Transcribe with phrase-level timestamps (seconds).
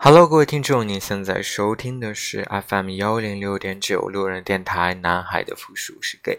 [0.00, 6.38] Hello，各位听众，您现在收听的是 FM 幺零六点九路人电台，南海的复数是 gay。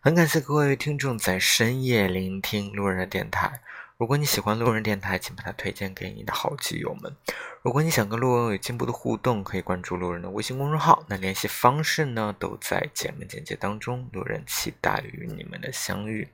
[0.00, 3.62] 很感谢各位听众在深夜聆听路人的电台。
[3.96, 7.16] 如果你喜欢路人电台，请把它推荐给你的好基友们。
[7.62, 11.02] 如果你想跟路人有进一步的互动，可以关注路人的微信公众号。
[11.08, 14.06] 那联系方式呢，都在节目简介当中。
[14.12, 16.28] 路人期待与你们的相遇。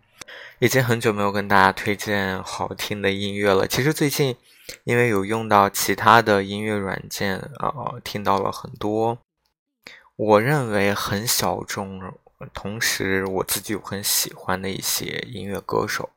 [0.59, 3.67] 已经很久没有跟大家推荐好听的音乐了。
[3.67, 4.37] 其实最近
[4.85, 9.18] 因为有用到其他的音乐软件啊，听到了很多
[10.17, 12.00] 我认为很小众，
[12.54, 16.11] 同时我自己又很喜欢的一些音乐歌手。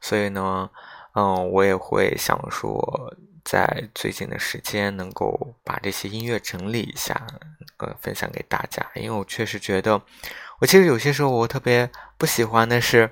[0.00, 0.70] 所以呢，
[1.14, 3.12] 嗯，我也会想说，
[3.44, 7.26] 在最近的时间能够把这些音乐整理一下，
[7.78, 8.88] 呃，分享给大家。
[8.94, 10.00] 因为我确实觉得，
[10.60, 13.10] 我其实有些时候我特别不喜欢的是，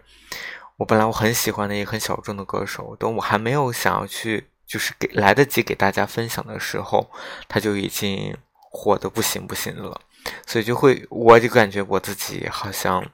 [0.77, 7.09] 我本来我很喜欢的一个很小众的歌手，等我还没有想要去，就是给来得及给大家分享的时候，
[7.49, 8.37] 他就已经
[8.71, 10.01] 火的不行不行了。
[10.45, 13.05] 所以就会，我就感觉我自己好像，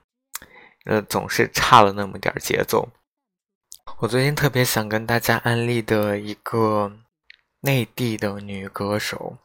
[0.87, 2.89] 呃，总是差了那么点节奏。
[3.99, 6.91] 我最近特别想跟大家安利的一个
[7.61, 9.37] 内地的女歌手，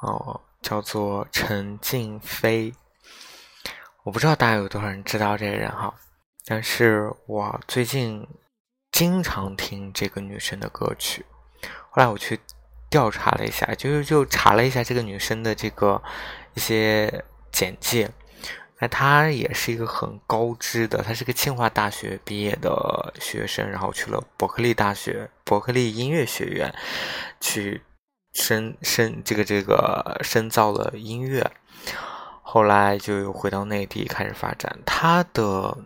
[0.00, 2.72] 哦，叫做陈静飞。
[4.06, 5.92] 我不知道大家有多少人知道这个人哈，
[6.44, 8.24] 但是我最近
[8.92, 11.26] 经常听这个女生的歌曲。
[11.90, 12.38] 后来我去
[12.88, 16.00] 调查了一下，就是就查了一下这个女生的这个
[16.54, 18.08] 一些简介。
[18.78, 26.72] 那他也是一个很高知的，他是个清华大学毕业的学生，然后去了伯克利大学、伯克利音乐学院
[27.40, 27.82] 去
[28.34, 31.50] 深深这个这个深造了音乐，
[32.48, 34.78] 后来就又回到内地开始发展。
[34.86, 35.76] 他的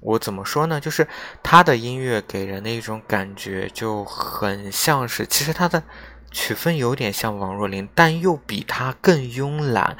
[0.00, 0.80] 我怎么说呢？
[0.80, 1.06] 就是
[1.42, 5.82] 他的音乐给人的一种感觉就很像是，其实他的
[6.30, 9.96] 曲风有点像王若琳，但又比他更慵懒，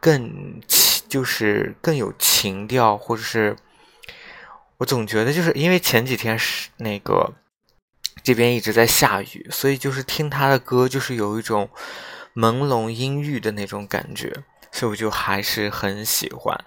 [0.00, 0.60] 更。
[1.08, 3.54] 就是更有情调，或者是
[4.78, 7.34] 我总觉得，就是因为前几天是那个
[8.22, 11.68] 这边一直在下雨，所以就是听他的歌，就是有一种
[12.34, 14.32] 朦胧阴郁的那种感觉，
[14.72, 16.58] 所以我就还是很喜欢，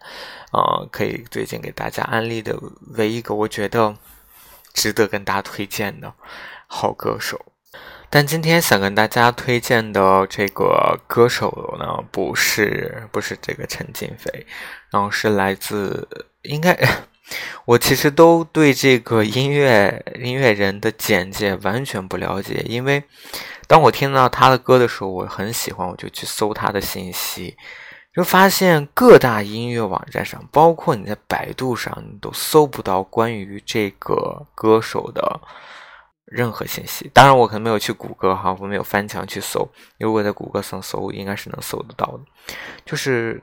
[0.53, 2.57] 呃，可以推荐给大家安利的
[2.93, 3.93] 唯一一个我觉得
[4.73, 6.13] 值得跟大家推荐的
[6.67, 7.43] 好歌手。
[8.09, 14.45] 但今天想跟大家推荐的这个歌手呢，不是不是这个陈静飞，
[14.91, 16.07] 然后是来自
[16.43, 16.77] 应该，
[17.65, 23.03] 我其实都对这个音乐音乐人的简介完全不了解，因为
[23.67, 27.57] 当我听到他的歌的时候，我很喜欢，我就去搜他的信息，
[28.15, 35.41] 就发现各大音乐网站上，包括你在百度上，你都搜不到关于这个歌手的。
[36.25, 39.65] 任何信息，当然我可能没有去谷歌哈，我没有翻墙去搜。
[39.99, 42.19] 如果在谷歌上搜，应该是能搜得到的。
[42.83, 43.41] 就是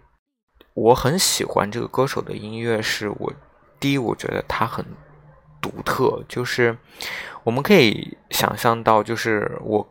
[0.75, 3.33] 我很喜欢这个歌手的音乐，是我
[3.79, 4.85] 第一，我觉得他很
[5.61, 6.25] 独特。
[6.29, 6.77] 就是
[7.45, 9.89] 我们可以想象到，就是我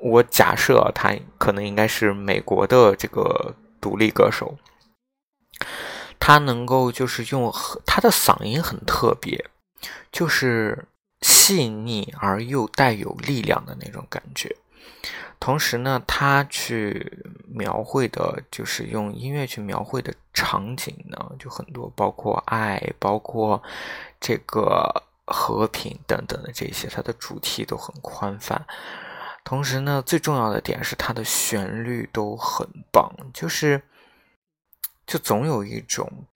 [0.00, 3.52] 我假设他可能应该是美国的这个
[3.84, 4.56] 独立歌手，
[6.18, 7.52] 他能够就是用
[7.84, 9.50] 他的嗓音很特别，
[10.10, 10.86] 就是。
[11.20, 14.54] 细腻而又带有力量的那种感觉，
[15.40, 23.62] 同时呢，他去描绘的，就是用音乐去描绘的场景呢，就很多，包括爱，包括
[24.20, 28.66] 这个和平等等的这些，它的主题都很宽泛。
[29.44, 33.82] 同时呢，最重要的点是它的旋律都很棒，就是
[35.06, 36.26] 就总有一种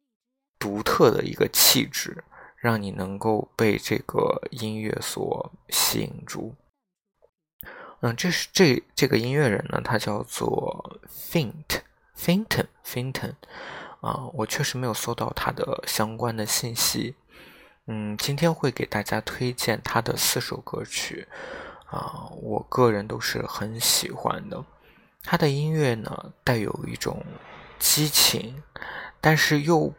[0.59, 2.25] 独特的一个气质。
[2.61, 6.57] 让你能够被这个音乐所吸引住。
[8.01, 13.35] 嗯，这是这这个音乐人呢，他叫做 Fint，Finton，Finton。
[14.01, 17.15] 啊，我确实没有搜到他的相关的信息。
[17.87, 21.29] 嗯，今天会给大家推荐他的四首歌曲。
[21.91, 24.65] 啊，我个人都是很喜欢的。
[25.23, 27.25] 他的音乐呢，带有一种
[27.79, 28.63] 激情，
[29.21, 29.93] 但是又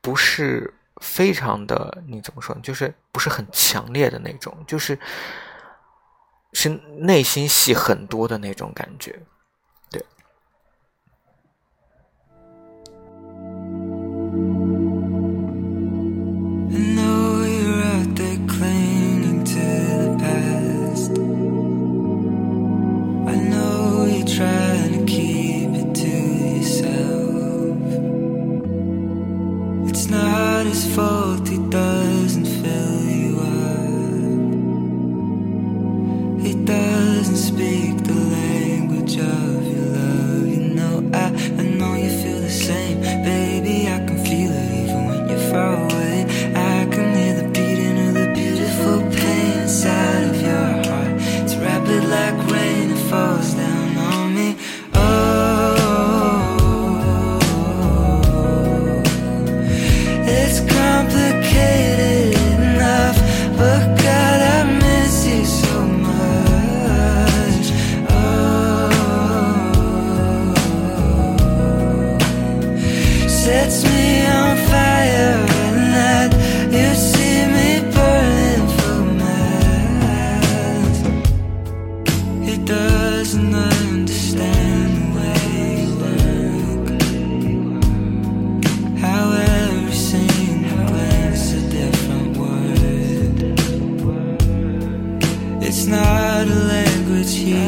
[0.00, 0.74] 不是。
[1.00, 2.52] 非常的，你怎么说？
[2.60, 4.98] 就是不是很强烈的那种，就是
[6.54, 9.16] 是内心戏很多的那种感觉。
[30.68, 31.58] is faulty,
[96.44, 97.67] language here.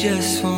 [0.00, 0.57] just want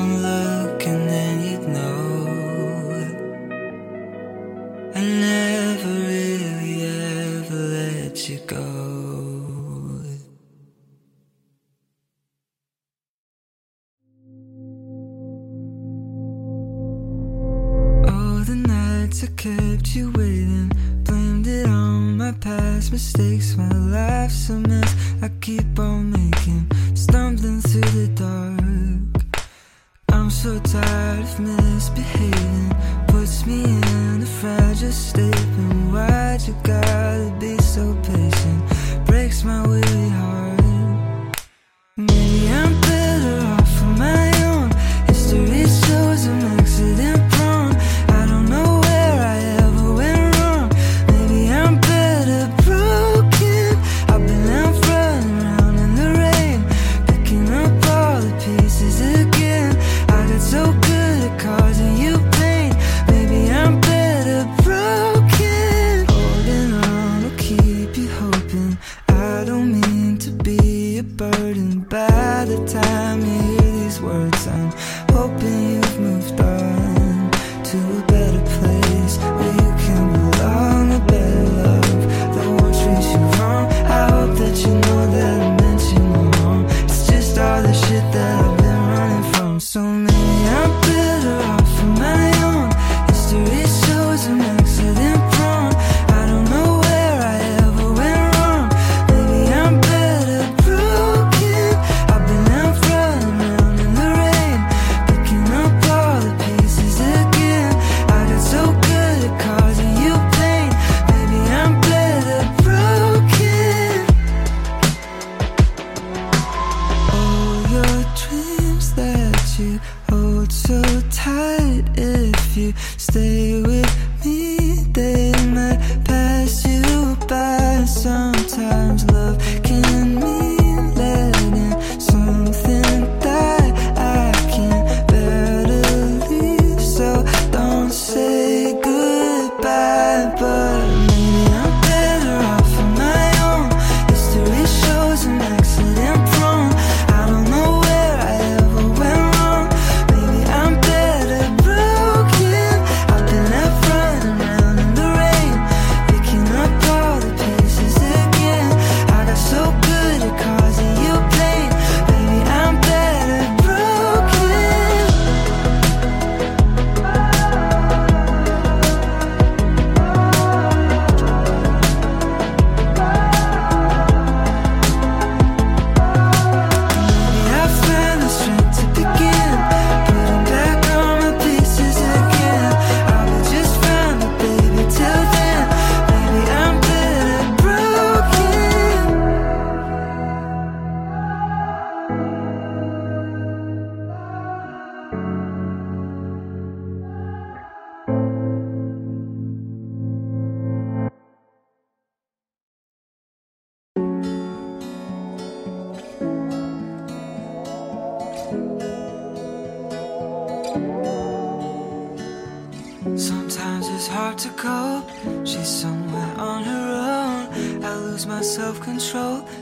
[122.60, 122.72] you.
[122.98, 124.09] Stay with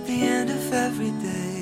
[0.08, 1.60] the end of every day.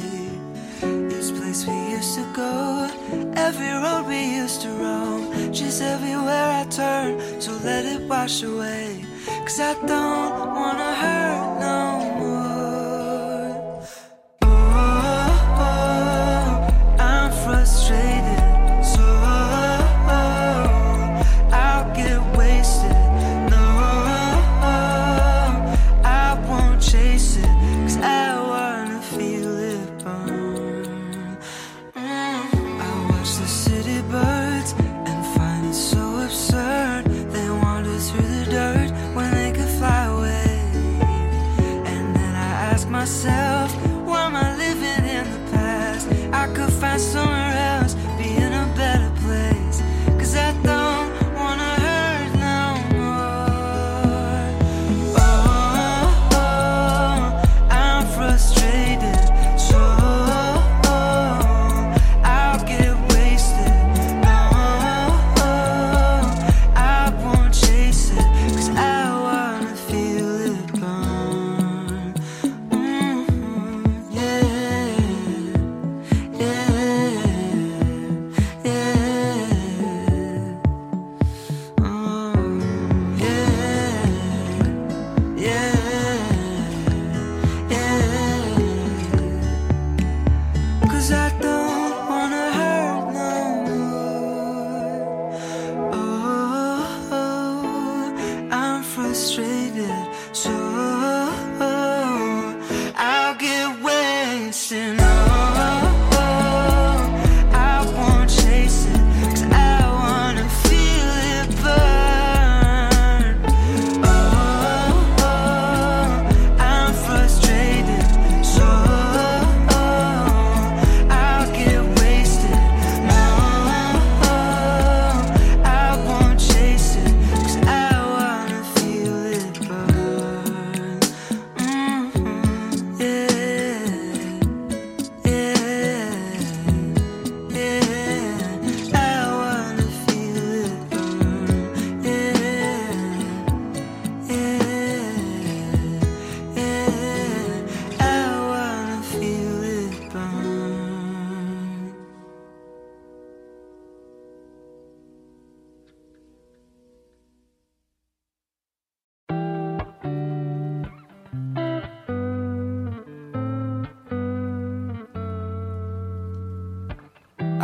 [1.09, 2.89] This place we used to go,
[3.35, 5.53] every road we used to roam.
[5.53, 9.05] She's everywhere I turn, so let it wash away.
[9.27, 11.56] Cause I don't wanna hurt.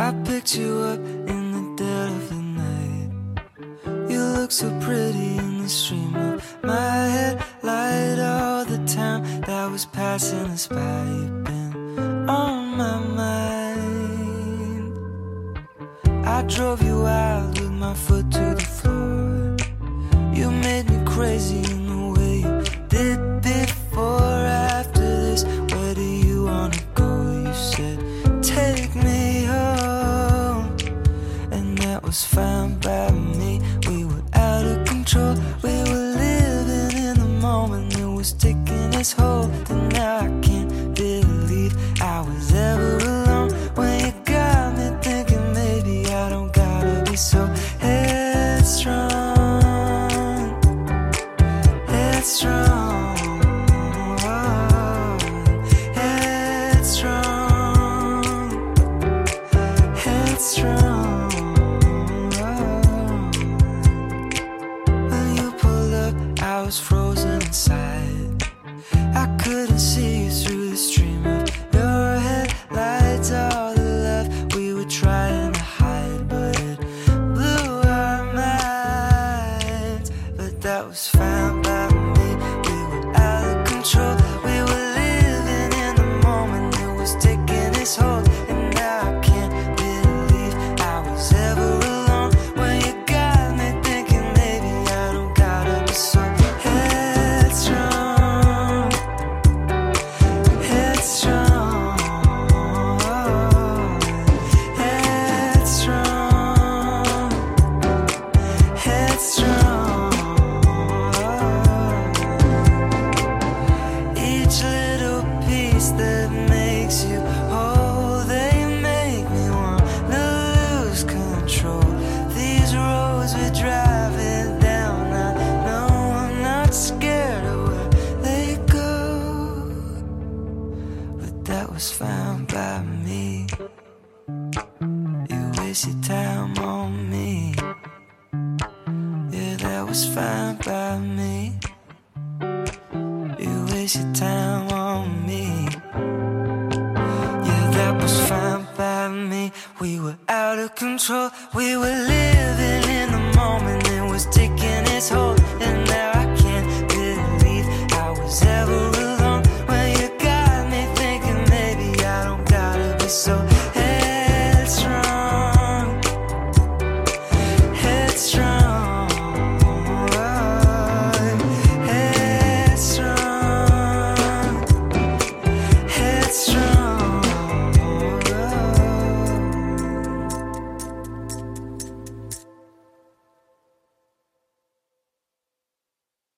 [0.03, 3.09] I picked you up in the dead of the night.
[4.11, 8.19] You look so pretty in the stream of my headlight.
[8.19, 14.97] All the time that was passing us by, you've been on my mind.
[16.27, 19.55] I drove you out with my foot to the floor.
[20.33, 21.63] You made me crazy